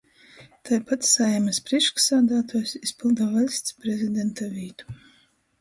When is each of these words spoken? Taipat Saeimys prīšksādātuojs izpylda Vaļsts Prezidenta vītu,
Taipat 0.69 1.05
Saeimys 1.09 1.59
prīšksādātuojs 1.67 2.73
izpylda 2.89 3.31
Vaļsts 3.37 3.79
Prezidenta 3.85 4.53
vītu, 4.59 4.93